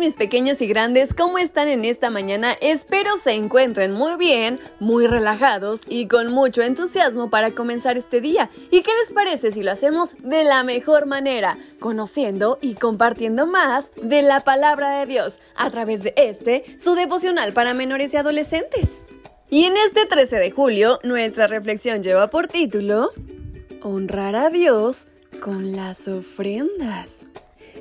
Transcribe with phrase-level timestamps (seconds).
[0.00, 2.54] Mis pequeños y grandes, ¿cómo están en esta mañana?
[2.62, 8.48] Espero se encuentren muy bien, muy relajados y con mucho entusiasmo para comenzar este día.
[8.70, 11.58] ¿Y qué les parece si lo hacemos de la mejor manera?
[11.78, 17.52] Conociendo y compartiendo más de la palabra de Dios a través de este, su devocional
[17.52, 19.02] para menores y adolescentes.
[19.50, 23.10] Y en este 13 de julio, nuestra reflexión lleva por título
[23.82, 25.08] Honrar a Dios
[25.42, 27.26] con las ofrendas.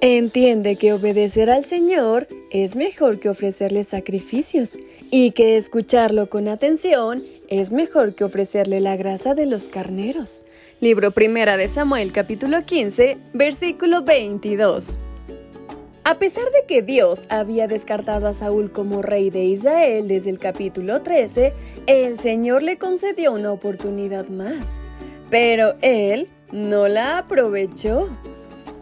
[0.00, 4.78] Entiende que obedecer al Señor es mejor que ofrecerle sacrificios
[5.10, 10.42] y que escucharlo con atención es mejor que ofrecerle la grasa de los carneros.
[10.80, 14.98] Libro Primera de Samuel capítulo 15, versículo 22.
[16.04, 20.40] A pesar de que Dios había descartado a Saúl como rey de Israel desde el
[20.40, 21.52] capítulo 13,
[21.86, 24.80] el Señor le concedió una oportunidad más.
[25.30, 28.08] Pero él no la aprovechó.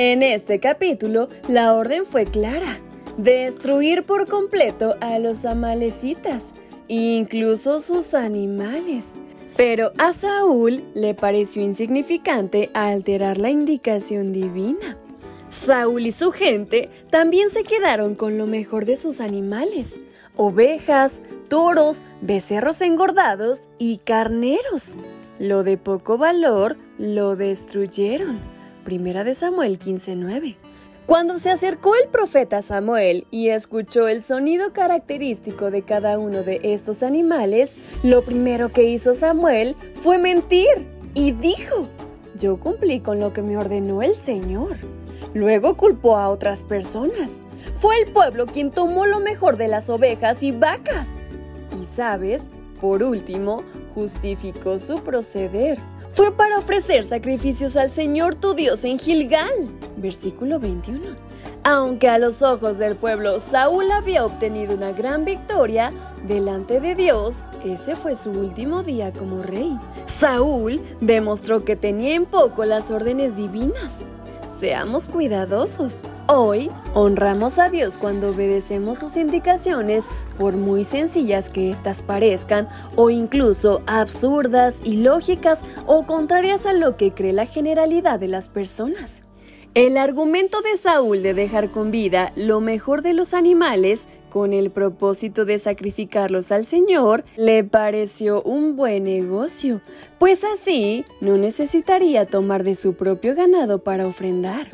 [0.00, 2.78] En este capítulo, la orden fue clara,
[3.16, 6.54] destruir por completo a los amalecitas,
[6.86, 9.14] incluso sus animales.
[9.56, 14.96] Pero a Saúl le pareció insignificante alterar la indicación divina.
[15.48, 19.98] Saúl y su gente también se quedaron con lo mejor de sus animales,
[20.36, 24.94] ovejas, toros, becerros engordados y carneros.
[25.40, 28.57] Lo de poco valor lo destruyeron.
[28.88, 30.56] Primera de Samuel 15:9.
[31.04, 36.60] Cuando se acercó el profeta Samuel y escuchó el sonido característico de cada uno de
[36.62, 40.70] estos animales, lo primero que hizo Samuel fue mentir
[41.12, 41.90] y dijo,
[42.38, 44.78] yo cumplí con lo que me ordenó el Señor.
[45.34, 47.42] Luego culpó a otras personas.
[47.74, 51.18] Fue el pueblo quien tomó lo mejor de las ovejas y vacas.
[51.78, 52.48] Y sabes,
[52.80, 55.78] por último, justificó su proceder
[56.18, 59.52] fue para ofrecer sacrificios al Señor tu Dios en Gilgal.
[59.98, 61.14] Versículo 21.
[61.62, 65.92] Aunque a los ojos del pueblo Saúl había obtenido una gran victoria,
[66.26, 69.78] delante de Dios, ese fue su último día como rey.
[70.06, 74.04] Saúl demostró que tenía en poco las órdenes divinas.
[74.48, 76.04] Seamos cuidadosos.
[76.26, 80.06] Hoy honramos a Dios cuando obedecemos sus indicaciones,
[80.38, 87.12] por muy sencillas que éstas parezcan, o incluso absurdas, ilógicas o contrarias a lo que
[87.12, 89.24] cree la generalidad de las personas.
[89.74, 94.70] El argumento de Saúl de dejar con vida lo mejor de los animales con el
[94.70, 99.80] propósito de sacrificarlos al Señor, le pareció un buen negocio,
[100.18, 104.68] pues así no necesitaría tomar de su propio ganado para ofrendar.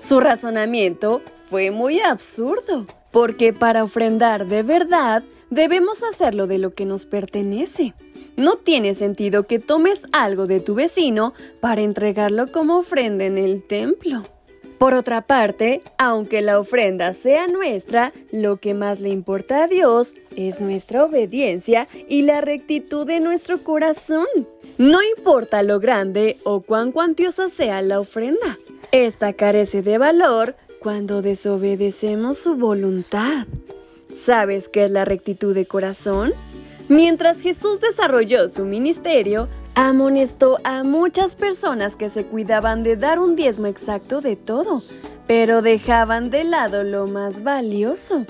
[0.00, 6.84] Su razonamiento fue muy absurdo, porque para ofrendar de verdad debemos hacerlo de lo que
[6.84, 7.94] nos pertenece.
[8.36, 13.66] No tiene sentido que tomes algo de tu vecino para entregarlo como ofrenda en el
[13.66, 14.22] templo.
[14.76, 20.12] Por otra parte, aunque la ofrenda sea nuestra, lo que más le importa a Dios
[20.36, 24.26] es nuestra obediencia y la rectitud de nuestro corazón.
[24.76, 28.58] No importa lo grande o cuán cuantiosa sea la ofrenda,
[28.92, 30.54] esta carece de valor
[30.86, 33.48] cuando desobedecemos su voluntad.
[34.14, 36.32] ¿Sabes qué es la rectitud de corazón?
[36.88, 43.34] Mientras Jesús desarrolló su ministerio, amonestó a muchas personas que se cuidaban de dar un
[43.34, 44.80] diezmo exacto de todo,
[45.26, 48.24] pero dejaban de lado lo más valioso.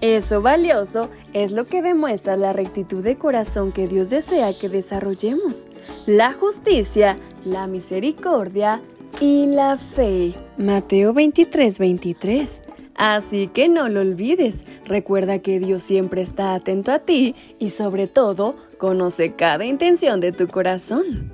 [0.00, 5.66] Eso valioso es lo que demuestra la rectitud de corazón que Dios desea que desarrollemos,
[6.06, 8.80] la justicia, la misericordia
[9.20, 10.34] y la fe.
[10.56, 12.62] Mateo 23, 23.
[12.94, 18.08] Así que no lo olvides, recuerda que Dios siempre está atento a ti y sobre
[18.08, 21.32] todo conoce cada intención de tu corazón.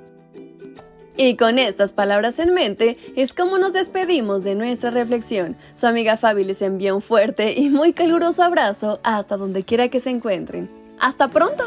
[1.17, 5.55] Y con estas palabras en mente es como nos despedimos de nuestra reflexión.
[5.73, 9.99] Su amiga Fabi les envía un fuerte y muy caluroso abrazo hasta donde quiera que
[9.99, 10.69] se encuentren.
[10.99, 11.63] ¡Hasta pronto!